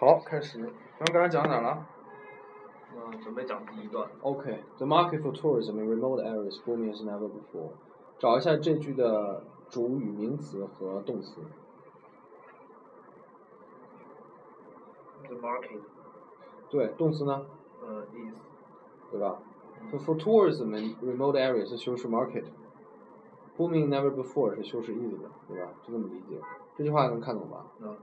[0.00, 0.58] 好，开始。
[0.58, 1.86] 咱们刚才讲到哪了
[2.96, 4.08] 嗯，准备讲第一段。
[4.22, 7.72] ？OK, the market for tourism in remote areas booming as never before。
[8.18, 11.42] 找一下这句的主语、名词和动词。
[15.28, 15.80] The market，
[16.70, 17.44] 对，动词呢，
[17.82, 18.34] 呃，is
[19.10, 19.42] 对吧
[19.90, 22.44] ？So for tourism in remote areas 是修饰 market。
[23.58, 25.68] booming never before 是修饰 is 的，对吧？
[25.82, 26.40] 就这么理解。
[26.74, 27.66] 这句话能看懂吧？
[27.80, 27.94] 嗯，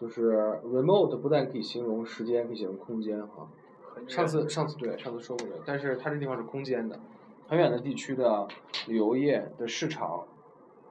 [0.00, 3.48] 就是 remote 不但可以形容时间，可以形容空间哈。
[4.06, 7.00] 上次上次对上次说过的，但是它这地方是空间的，
[7.48, 8.46] 很远的地区的
[8.86, 10.24] 旅游业的市场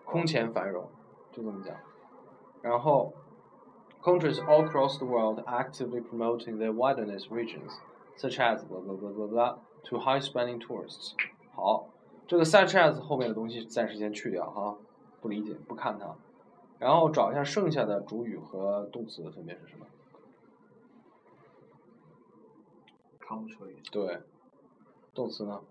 [0.04, 0.90] 空前繁荣，
[1.32, 1.74] 就这么讲。
[2.62, 3.14] 然后
[4.04, 7.78] ，countries all across the world actively promoting their wilderness regions,
[8.18, 11.14] such as blah blah blah blah blah to high-spending tourists。
[11.56, 11.88] 好，
[12.28, 14.76] 这个 such as 后面的东西暂时先去掉哈，
[15.22, 16.14] 不理解不看它。
[16.80, 19.86] 然后找一下剩下的主语和动词分别是什么
[23.20, 24.22] ？country 对，
[25.14, 25.62] 动词呢？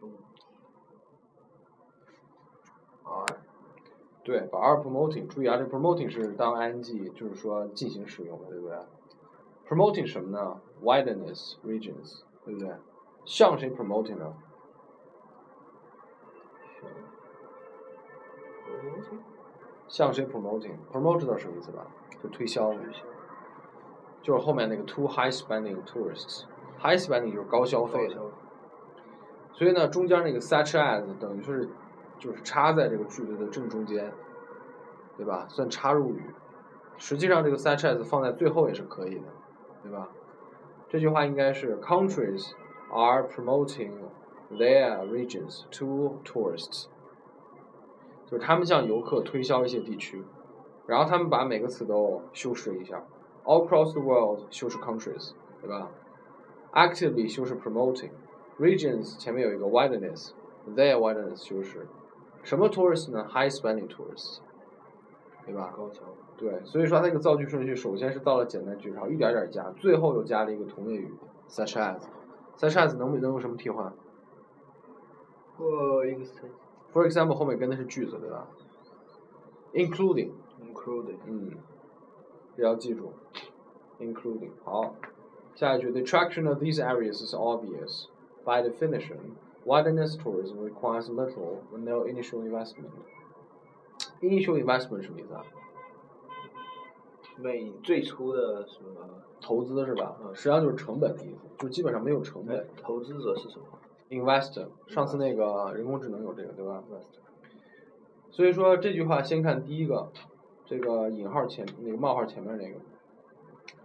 [0.00, 0.10] 中。
[3.04, 3.26] R
[4.22, 8.78] 对，把 are promoting，注意啊，这 promoting 是当 ing，就是说进行使用的，对不对
[9.68, 12.74] ？promoting 什么呢？wilderness regions，对不对？
[13.26, 14.34] 向谁 promoting 呢？
[19.94, 21.86] 向谁 promoting？promote 知道什么意思吧？
[22.20, 22.78] 就推销的，
[24.20, 28.16] 就是后面那个 to high spending tourists，high spending 就是高消费的。
[29.52, 31.68] 所以呢，中间那个 such as 等于说是
[32.18, 34.12] 就是插在这个句子的正中间，
[35.16, 35.46] 对吧？
[35.48, 36.34] 算插入语。
[36.96, 39.26] 实际上，这个 such as 放在最后也是可以的，
[39.84, 40.08] 对吧？
[40.88, 42.50] 这句话应该是 countries
[42.90, 43.92] are promoting
[44.50, 46.86] their regions to tourists，
[48.26, 50.22] 就是他们向游客推销一些地区，
[50.86, 53.04] 然后他们把每个词都修饰一下
[53.44, 55.90] ，all across the world 修饰 countries，对吧
[56.72, 58.10] ？actively 修饰 promoting。
[58.58, 61.86] regions 前面有一个 wilderness，their wilderness 修饰，
[62.42, 64.38] 什么 tourist 呢？high spending tourists，
[65.44, 65.74] 对吧？
[65.76, 66.02] 高桥
[66.36, 71.12] 对，所以说它这个造句顺序首先是到了简单句，然后一点点加，最后又加了一个同位语
[71.48, 73.92] ，such as，such as 能不能用什么替换
[75.56, 76.50] 或 extent
[76.93, 78.47] ？For example 后面跟的是句子，对吧？
[79.73, 81.51] including， including 嗯，
[82.57, 83.13] 这要记住，
[83.99, 84.95] including 好，
[85.55, 88.07] 下一句，the attraction of these areas is obvious.
[88.45, 92.89] By definition, wilderness tourism requires little or no initial investment.
[94.21, 95.43] Initial investment 什么意思啊？
[97.37, 98.89] 每最初的什么？
[99.39, 100.17] 投资是吧？
[100.21, 102.67] 嗯实际上就是成本的意思，就基本上没有成本。
[102.81, 103.65] 投资者是什么
[104.10, 107.20] Investor，上次那个人工智能有这个对吧？？Investor
[108.30, 110.10] 所以说这句话先看第一个，
[110.66, 112.78] 这个引号前那个冒号前面那个。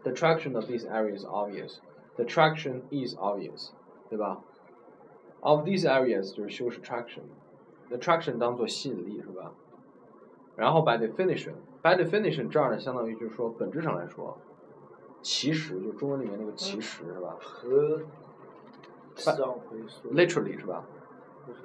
[0.04, 1.78] The traction of these areas is obvious.
[2.16, 3.72] The traction is obvious，
[4.10, 4.42] 对吧
[5.42, 9.54] ？Of these areas 就是修饰 traction，the traction 当做吸引力是吧？
[10.56, 14.38] 然后 by definition，by definition 这儿呢相当于就是说本质上来说，
[15.22, 18.02] 其实就中文里面那个其实是吧和
[20.12, 20.84] ？Literally 是吧？
[21.48, 21.60] 就是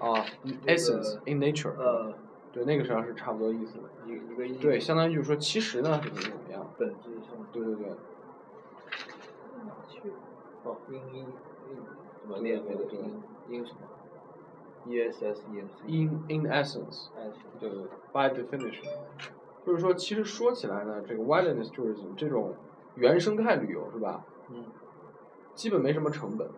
[0.00, 0.24] 啊
[0.66, 2.14] ，essence in nature，呃
[2.52, 3.84] 对，那个实际上是差不多意思的。
[4.06, 6.70] 一一个意对，相当于就是说，其实呢，怎么怎么样？
[6.78, 7.86] 本质上对对对，
[9.66, 10.12] 哪去？
[10.64, 11.26] 哦，英英英
[12.20, 13.78] 怎么念那个英英什么
[14.86, 17.08] ？E S S E N C in in essence，
[17.58, 17.82] 对对
[18.12, 18.84] ，by definition，
[19.66, 22.54] 就是说，其实说起来呢，这个 wilderness tourism 这种
[22.96, 24.24] 原生态旅游是吧？
[24.50, 24.64] 嗯，
[25.58, 26.48] 基本没什么成本。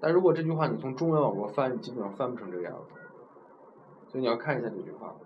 [0.00, 2.94] 但如果这句话你从中文往过翻，你基本上翻不成这个样子。
[4.06, 5.16] 所以你要看一下这句话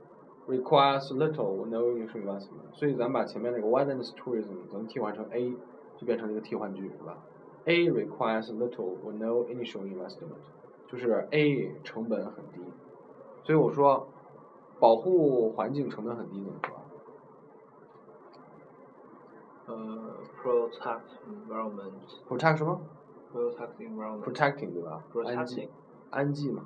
[0.49, 2.73] ，requires little or no initial investment。
[2.73, 5.55] 所以咱们把前面那个 wilderness tourism 咱们替换成 A，
[5.99, 7.19] 就变成了一个替换句是吧
[7.67, 10.41] ？A requires little or no initial investment，
[10.89, 12.61] 就是 A 成本很低。
[13.45, 14.09] 所以我说，
[14.79, 16.75] 保护环境成本很低怎么说？
[19.67, 21.93] 呃，protect environment
[22.29, 22.81] protect 什么
[23.33, 25.05] protect environment？protecting 对吧？
[25.15, 25.69] 安 protecting 静，
[26.11, 26.65] 安静嘛。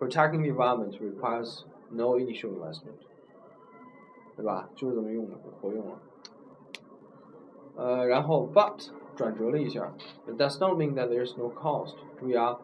[0.00, 2.98] Protecting environment requires no initial investment，
[4.36, 4.68] 对吧？
[4.74, 5.98] 就是这么用的，活用了。
[7.76, 9.92] 呃，然后 but 转折了一下
[10.26, 11.94] ，It does not mean that there is no cost。
[12.18, 12.58] 注意啊，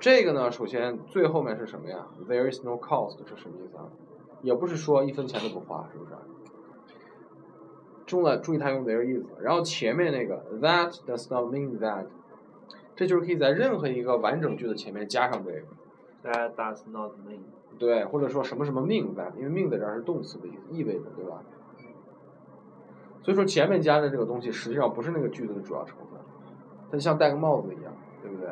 [0.00, 3.90] 这个呢，首先最后面是什么呀？There is no cost 是什么意思啊？
[4.40, 6.12] 也不是说一分钱都不花，是不是？
[8.14, 12.06] 中了，注意它用 there is，然后前面那个 that does not mean that，
[12.94, 15.66] 这就是可以在任何一个完整句子前面加上这个。
[16.22, 17.40] That does not mean
[17.76, 21.42] 对，或者说什么什么 mean that，，因为 mean 在这儿是动词的意思，意味着，对吧？
[23.22, 26.20] 所以说前面加的这个东西实际上不是那个句子的主要成分，
[26.92, 28.48] 它像戴个帽子一样，对不对？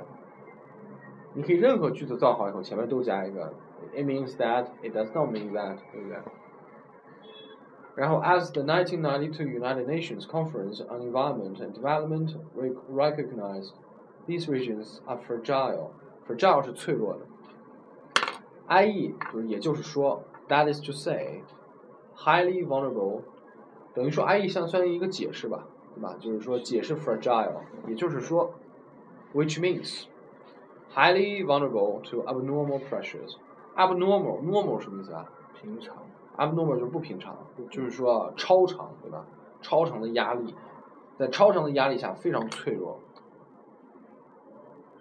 [1.35, 3.55] 你可以任何句子造好以后，前面都加一个
[3.95, 6.19] it means that, it does not mean that，对不对？
[7.96, 12.36] 然后，as the 1992 United Nations Conference on Environment and Development
[12.88, 13.74] recognized,
[14.28, 15.92] these regions are fragile.
[16.28, 17.22] fragile 是脆弱的。
[18.70, 21.42] IE 就是也就是说，that is to say,
[22.16, 23.22] highly vulnerable，
[23.96, 25.66] 等于说 IE 相当于一个解释吧，
[25.96, 26.16] 对吧？
[26.20, 28.54] 就是说解释 fragile，也就是说，
[29.34, 30.04] which means
[30.94, 33.38] highly vulnerable to abnormal pressures.
[33.76, 35.26] abnormal normal 什么意思啊？
[35.60, 35.96] 平常。
[36.37, 37.37] Abnormal 就是不平常，
[37.71, 39.25] 就是说超常，对吧？
[39.61, 40.55] 超常的压力，
[41.17, 42.99] 在超常的压力下非常脆弱。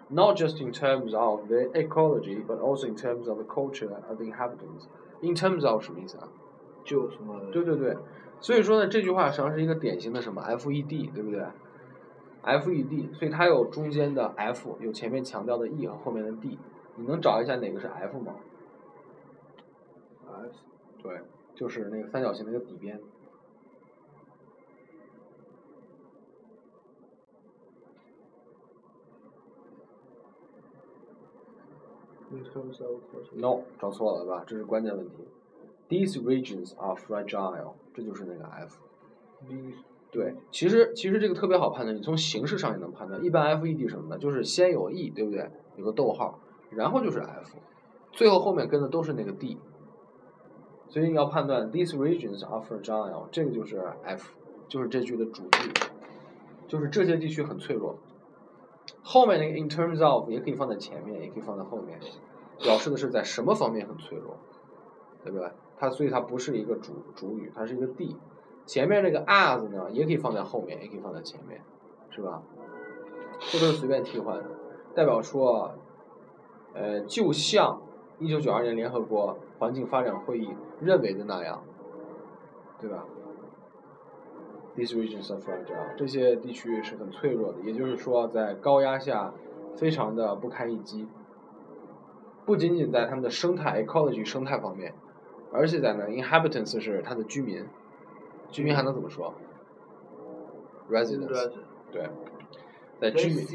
[0.08, 4.18] Not just in terms of the ecology, but also in terms of the culture of
[4.18, 4.86] the inhabitants.
[5.20, 6.28] In terms of 什么意思啊？
[6.84, 7.40] 就什么？
[7.50, 7.96] 对对对，
[8.40, 11.42] 所以说呢，这句话实际上是一个典型的什么 FED，对不对
[12.44, 16.58] ？FED，所以它有中间的 F，有前面强调的 E 和后面的 D。
[16.96, 18.34] 你能找一下哪个是 F 吗
[20.26, 20.71] ？F。
[21.02, 21.20] 对，
[21.54, 23.00] 就是那个三角形那个底边。
[33.34, 34.44] No，找错了吧？
[34.46, 35.16] 这是关键问题。
[35.88, 38.78] These regions are fragile，这就是那个 F。
[40.10, 43.22] 对，其实其实这个特别好判断，你从形式上也能判断。
[43.22, 45.50] 一般 FED 什么的，就是先有 E，对不对？
[45.76, 46.38] 有个逗号，
[46.70, 47.58] 然后就是 F，
[48.12, 49.58] 最后后面跟的都是那个 D。
[50.92, 54.34] 所以你要判断 these regions are fragile，这个就是 F，
[54.68, 55.72] 就是这句的主句，
[56.68, 57.96] 就是这些地区很脆弱。
[59.02, 61.98] 后面那个 in terms of 也可以放在前面，也可以放在后面，
[62.58, 64.36] 表示的是在什么方面很脆弱，
[65.24, 65.50] 对不对？
[65.78, 68.14] 它所以它不是一个主主语，它是一个 D。
[68.66, 71.62] 前面那个 as 呢，也可以放在后面，也可以放在前面，
[72.10, 72.42] 是吧？
[73.50, 74.44] 这都是随便替换的，
[74.94, 75.72] 代表说，
[76.74, 77.80] 呃，就像。
[78.22, 80.48] 一九九二年联合国环境发展会议
[80.80, 81.60] 认为的那样，
[82.80, 83.04] 对吧
[84.76, 89.34] ？These regions are fragile，这些地区是很脆弱的，也就是说，在高压下
[89.74, 91.08] 非常的不堪一击。
[92.46, 94.94] 不仅仅在他们的生态 ecology 生态方面，
[95.52, 97.66] 而且在呢 inhabitants 是它的居民，
[98.50, 99.34] 居民还能怎么说
[100.88, 101.50] ？residents，
[101.90, 102.08] 对。
[103.01, 103.45] 在居民，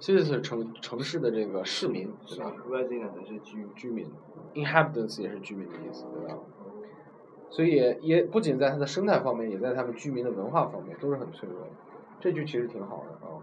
[0.00, 2.52] city 是城城市的这个市民，对吧？
[2.68, 4.10] resident 是居居民，
[4.54, 6.38] inhabitants 也是居民的意思，对吧？
[7.50, 11.68] 所以也不仅在它的生态方面，也在他们居民的文化方面都是很脆弱的。
[12.20, 13.38] 这句其实挺好的啊。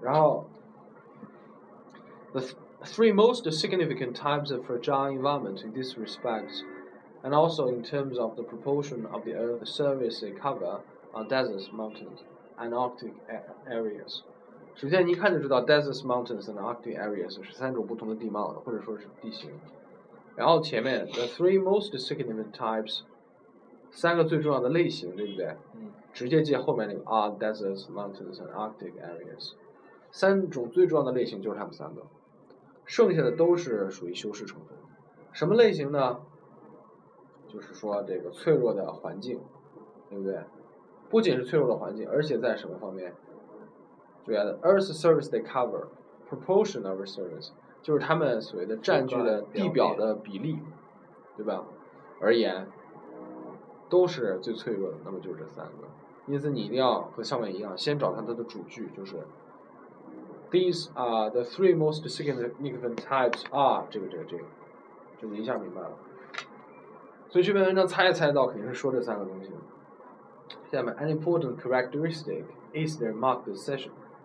[0.00, 0.46] 然后，
[2.32, 2.40] the
[2.84, 6.62] three most significant types of fragile environment in this respect,
[7.22, 10.80] and also in terms of the proportion of the Earth's surface they cover,
[11.12, 12.24] are deserts, mountains.
[12.57, 13.13] And Arctic
[13.67, 14.21] areas。
[14.75, 19.51] 首先，你一看就知道，deserts, mountains and Arctic areas 是三种不同的地貌，或者说是地形。
[20.35, 23.01] 然后前面 the three most significant types，
[23.89, 25.55] 三个最重要的类型，对不对？
[25.73, 25.91] 嗯。
[26.13, 29.53] 直接接后面那个 are deserts, mountains and Arctic areas。
[30.11, 32.03] 三种最重要的类型就是它们三个，
[32.85, 34.77] 剩下的都是属于修饰成分。
[35.31, 36.19] 什么类型呢？
[37.47, 39.39] 就是说这个脆弱的环境，
[40.09, 40.39] 对不对？
[41.09, 43.13] 不仅是脆弱的环境，而且在什么方面？
[44.25, 45.87] 主要的 Earth surface they cover
[46.29, 50.59] proportion of surface，就是他们所谓的占据的地表的比例，
[51.37, 51.63] 对吧？
[52.19, 52.67] 而言，
[53.87, 54.97] 都是最脆弱的。
[55.05, 55.87] 那么就是这三个。
[56.25, 59.15] 因此你一定要和上面一样，先找它它的主句，就是
[60.51, 64.43] These are the three most significant types are 这个这个这个，
[65.21, 65.91] 就一下明白了。
[67.29, 69.51] 所以这篇文章猜也猜到，肯定是说这三个东西。
[70.71, 73.47] 下面，an important characteristic is their marked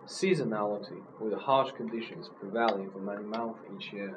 [0.05, 4.15] seasonality with harsh conditions prevailing for many months each year。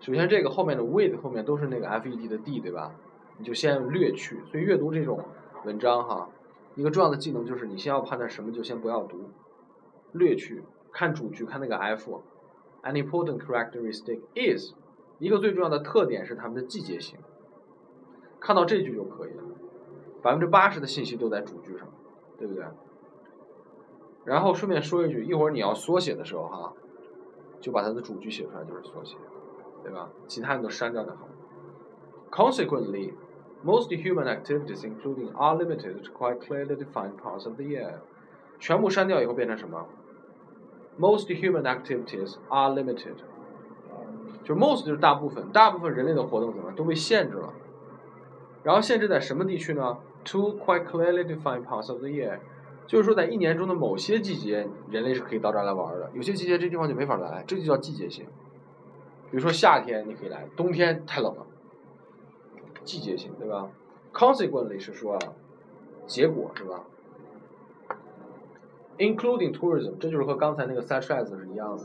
[0.00, 2.94] 首先，这个后面的 with 后面都是那个 FED 的 D，对吧？
[3.38, 4.40] 你就先略去。
[4.50, 5.24] 所以阅读这种
[5.64, 6.28] 文章哈，
[6.76, 9.30] 一个重要的技能就是你先要判断什么就先不要读，
[10.12, 12.22] 略去，看主句，看那个 F。
[12.84, 14.72] An important characteristic is
[15.18, 17.18] 一个最重要的特点是它们的季节性。
[18.38, 19.42] 看到这句就可以了。
[20.22, 21.88] 百分之八十的信息都在主句上，
[22.38, 22.64] 对不对？
[24.24, 26.72] 然后顺便说一句，一会儿你要缩写的时候哈，
[27.60, 29.16] 就把它的主句写出来就是缩写，
[29.82, 30.10] 对吧？
[30.26, 31.28] 其他你都删掉就好。
[32.30, 33.14] Consequently,
[33.64, 37.94] most human activities, including, are limited to quite clearly defined parts of the year。
[38.58, 39.86] 全部删掉以后变成什么
[40.98, 43.14] ？Most human activities are limited。
[44.44, 47.54] 就 most 就是大部分，大部分人类的活动怎么都被限制了。
[48.62, 49.98] 然后限制在什么地区呢？
[50.28, 52.38] Two quite clearly defined parts of the year，
[52.86, 58.26] 就是说在一年中的某些季节，人类是可以到这儿来玩的，有些季节这地方就没法来，这就叫季节性。
[59.30, 61.46] 比如说夏天你可以来，冬天太冷了，
[62.84, 63.70] 季节性，对吧
[64.12, 65.18] ？Consequently 是说，
[66.06, 66.84] 结果是吧
[68.98, 71.84] ？Including tourism，这就是和刚才那个 such as 是一样的，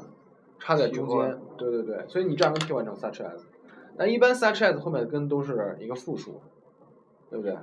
[0.60, 3.42] 插在中间，对对对，所以你这样能替换成 such as。
[3.98, 6.42] 但一般 such as 后面的根都是一个复数，
[7.30, 7.56] 对不对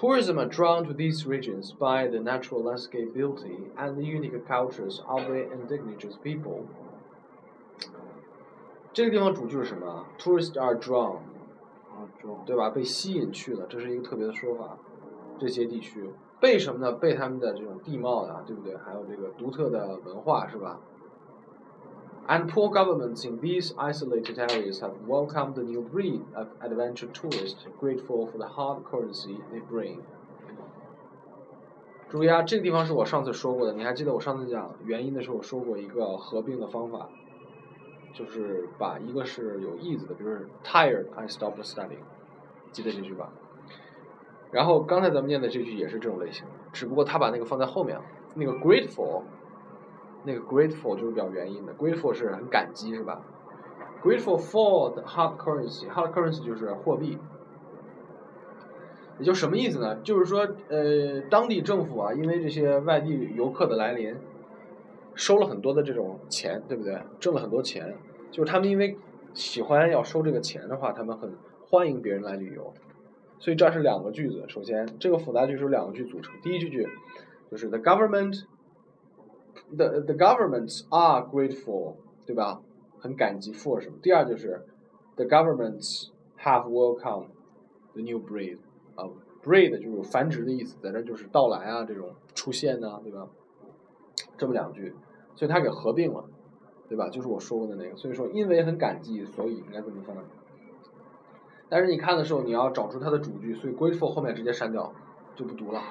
[0.00, 5.00] ？Tourism are drawn to these regions by the natural landscape beauty and the unique cultures
[5.06, 6.66] of the indigenous people.
[8.92, 10.06] 这个地方主句是什么？
[10.18, 11.16] Tourists are drawn，
[11.90, 12.42] 啊，中。
[12.46, 12.70] 对吧？
[12.70, 14.78] 被吸引去了，这是一个特别的说法。
[15.38, 16.92] 这些地区被什么呢？
[16.92, 18.76] 被他们的这种地貌呀，对不对？
[18.76, 20.80] 还有这个独特的文化，是吧
[22.27, 27.65] ？And poor governments in these isolated areas have welcomed the new breed of adventure tourists,
[27.79, 29.99] grateful for the hard currency they bring.
[32.09, 37.09] 注意啊，这个地方是我上次说过的，你还记得我上次讲原因的时候我说过一个合并的方法，
[38.13, 42.03] 就是把一个是有 is 的，比如 tired I stopped studying，
[42.71, 43.31] 记得这句吧？
[44.51, 48.03] 然后刚才咱们念的这句也是这种类型，只不过他把那个放在后面了，
[48.35, 49.23] 那个 grateful。
[50.23, 53.21] 那个 grateful 就是表原因的，grateful 是很感激是吧
[54.03, 57.17] ？grateful for the hard currency，hard currency 就是货币，
[59.17, 59.95] 也就什么意思呢？
[60.03, 64.15] 就是说，呃，当地政府啊，因为这些外地游客的来临，
[65.15, 67.01] 收了很多的这种钱，对不对？
[67.19, 67.95] 挣了很多钱，
[68.31, 68.97] 就是他们因为
[69.33, 71.35] 喜欢要收这个钱的话，他们很
[71.67, 72.73] 欢迎别人来旅游，
[73.39, 74.45] 所以这是两个句子。
[74.47, 76.87] 首先，这个复杂句是由两个句组成，第一句句
[77.49, 78.45] 就是 the government。
[79.75, 82.61] The the governments are grateful，对吧？
[82.99, 83.97] 很感激 for 什么？
[84.01, 84.65] 第二就是
[85.15, 87.27] the governments have welcomed
[87.93, 88.57] the new breed
[88.95, 89.09] 啊
[89.43, 93.27] ，breed 就是有繁殖的意思，在这就是到来啊，这种出现呐、啊，对吧？
[94.37, 94.93] 这么两句，
[95.35, 96.25] 所以它给合并了，
[96.87, 97.09] 对吧？
[97.09, 100.15] 就是我说过的那个，所以说因为很感激，所以应该这么翻。
[101.69, 104.93] 但是你看的时候，你要找出它的主句，所以 grateful 后面直接删掉，
[105.35, 105.81] 就不读了，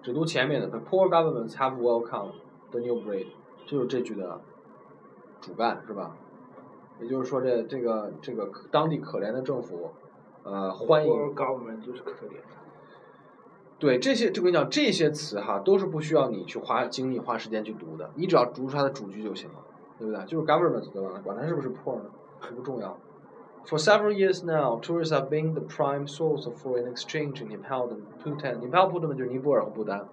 [0.00, 2.32] 只读前面的 the poor governments have welcomed。
[2.72, 3.26] The new breed，
[3.66, 4.40] 就是这句的
[5.40, 6.16] 主干是吧？
[7.00, 9.90] 也就是说，这这个这个当地可怜的政府，
[10.42, 11.12] 呃，欢迎。
[11.34, 12.36] government 就是可怜。
[13.78, 19.56] 对这些，就跟你讲，这些词哈，都是不需要你去花精力、花时间去读的，你只要读出它的主句就行了，
[19.98, 20.24] 对不对？
[20.24, 21.20] 就是 government 对吧？
[21.24, 22.04] 管它是不是 poor 呢，
[22.54, 22.96] 不重要。
[23.66, 28.02] For several years now, tourists have been the prime source of foreign exchange in Nepal and
[28.22, 28.60] Bhutan.
[28.60, 30.08] Nepal、Bhutan 就是尼泊尔和不丹。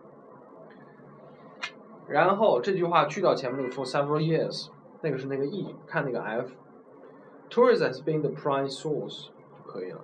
[2.10, 4.70] 然后这句话去掉前面那个 for several years
[5.02, 10.02] 那个是那个 e 看那个 f，tourism has been the prime source 就可以了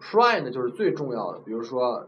[0.00, 2.06] ，prime 就是最重要的，比如说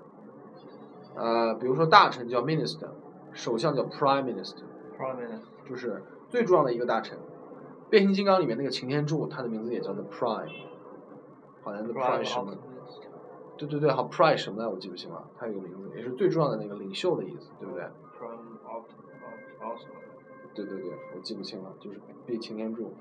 [1.60, 2.88] 比如说大臣叫 minister
[3.32, 7.16] 首相叫 prime minister，prime minister 就是最重要的一个大臣。
[7.88, 10.50] 变形金刚里面那个擎天柱，他的名字也叫做 prime。
[11.62, 12.54] 好像 the prime 什么，
[13.56, 17.84] 对对对，好，prime 什么来，我记不清了，他有个名字，也是最重要的那个领袖的意思，对不对？
[20.54, 22.92] 对对对，我记不清了，就是被擎天柱。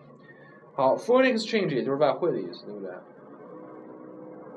[0.73, 2.91] 好，foreign exchange 也就是外汇的意思，对不对？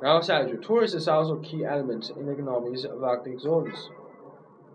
[0.01, 3.89] 然后下一句，tourist is also key element in the economies of Arctic zones。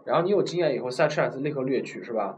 [0.05, 2.37] 然后你有经验以后，such as 立刻略去是吧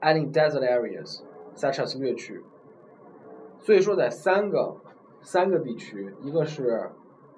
[0.00, 2.42] ？adding desert areas，such as 略去。
[3.60, 4.76] 所以说在三个
[5.20, 6.90] 三个地区，一个是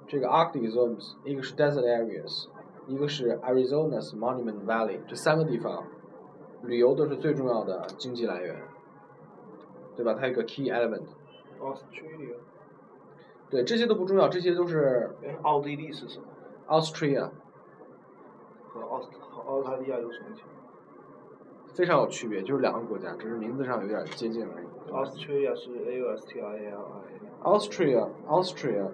[0.07, 2.49] 这个 Arctic zones，一个是 desert areas，
[2.87, 5.85] 一个是 Arizona's Monument Valley，这三个地方。
[6.63, 8.57] 旅游都是最重要的经济来源，
[9.97, 10.15] 对吧？
[10.19, 11.07] 它有个 key element。
[11.61, 12.37] Australia。
[13.51, 15.11] 对，这些都不重要，这些都是。
[15.23, 16.25] 哎，奥地利是什么
[16.69, 17.31] ？Austria。
[18.69, 21.75] 和澳和澳大利亚有什么区别？
[21.75, 24.67] 非常有区别，就是两个国家，只是名字上有点接近而已。
[24.93, 27.03] Australia 是 A U S T R A L I。
[27.43, 28.91] Austria，Austria。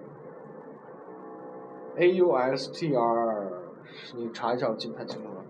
[1.97, 3.51] A U S T R，
[4.15, 5.43] 你查一下，我记不太清楚了。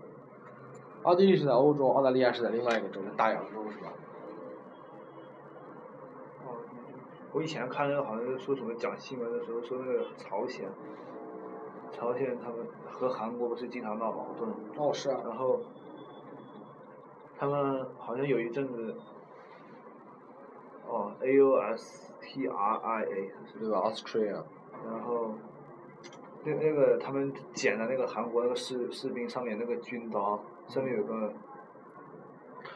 [1.04, 3.92] 奥地利是在欧洲，澳大利亚是在另外一个州，大洋洲是吧？
[6.44, 6.58] 哦，
[7.32, 10.68] 我以前看那个好像是说什么讲新闻的时候说那个朝鲜，
[11.92, 14.50] 朝鲜他们和韩国不是经常闹矛盾？
[14.76, 15.20] 哦，是啊。
[15.24, 15.60] 然后
[17.38, 18.94] 他们好像有一阵子，
[20.86, 24.42] 哦，A U S T R I A 是对吧？Austria。
[24.84, 25.32] 然后
[26.44, 30.38] 那那个他们捡的那个韩国那个士士兵上面那个军刀。
[30.68, 31.32] 上面有个，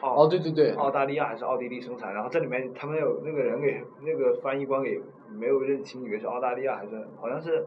[0.01, 7.65] 哦对对对，澳大利亚还是奥地利生产，然后这里面他们有那个人给那个翻译官给没有认清，以为是澳大利亚还是好像是，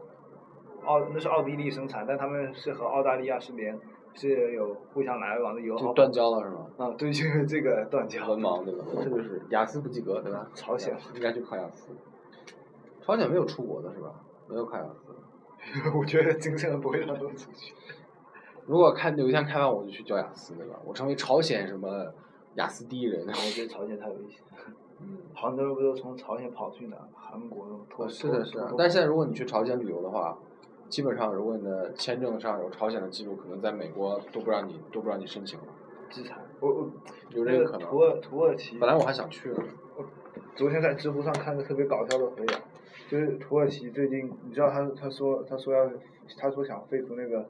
[0.85, 3.79] 澳那是奥地利生产，但他们是和澳大利亚是连
[4.13, 5.87] 是有互相来往的友好。
[5.87, 6.67] 就断交了是吗？
[6.77, 8.27] 啊，对，就是这个断交。
[8.29, 8.85] 文盲对吧？
[9.01, 10.47] 这就是雅思不及格对吧？
[10.53, 11.89] 朝鲜应该去考雅思。
[13.01, 14.13] 朝鲜没有出国的是吧？
[14.47, 15.15] 没有考雅思。
[15.97, 17.73] 我觉得精神不会让他们出去。
[18.67, 20.77] 如果开有一天开完我就去教雅思对吧？
[20.85, 22.13] 我成为朝鲜什么
[22.55, 23.25] 雅思第一人。
[23.25, 24.41] 我觉得朝鲜太危险。
[25.01, 25.17] 嗯。
[25.33, 26.97] 好多人不都从朝鲜跑去哪？
[27.15, 28.73] 韩国那种是的，是的。
[28.77, 30.37] 但是现在如果你去朝鲜旅游的话，
[30.89, 35.65] 基本上如果你的签证上有朝鲜的记录，可能在美国都不让你都不让你申请了。
[36.09, 36.35] 制裁。
[36.59, 36.89] 我我。
[37.29, 37.87] 有这个可能。
[37.87, 38.77] 土耳土耳其。
[38.77, 39.63] 本来我还想去呢。
[40.55, 42.59] 昨天在知乎上看个特别搞笑的回答，
[43.07, 45.89] 就是土耳其最近，你知道他他说他说要
[46.37, 47.47] 他说想废除那个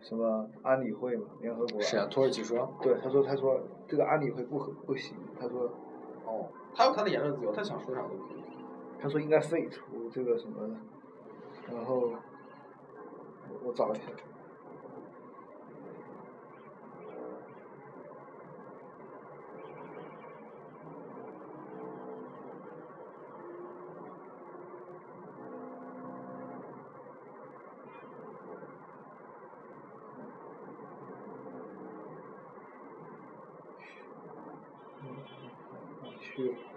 [0.00, 1.80] 什么安理会嘛，联合国。
[1.80, 2.72] 是啊，土耳其说。
[2.82, 5.70] 对，他说他说这个安理会不合不行，他说。
[6.24, 6.48] 哦。
[6.74, 8.42] 他有他的言论自由，他想说啥都可以。
[9.00, 10.76] 他说应该废除这个什么，
[11.72, 12.12] 然后
[13.64, 14.02] 我找一下。
[36.36, 36.75] 去。